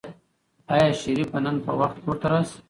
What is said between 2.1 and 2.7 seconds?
ته راشي؟